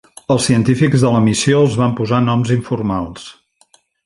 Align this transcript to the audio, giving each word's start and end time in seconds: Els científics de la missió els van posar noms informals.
Els 0.35 0.45
científics 0.49 1.03
de 1.05 1.11
la 1.15 1.21
missió 1.27 1.59
els 1.67 1.77
van 1.83 1.95
posar 2.01 2.23
noms 2.31 2.57
informals. 2.57 3.29